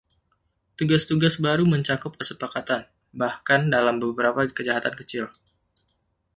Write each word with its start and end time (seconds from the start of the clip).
Tugas-tugas 0.81 1.35
baru 1.45 1.61
mencakup 1.73 2.11
kesepakatan, 2.19 2.81
bahkan 3.19 3.61
dalam 3.75 3.95
beberapa 4.03 4.39
kejahatan 4.57 4.93
kecil. 4.99 5.25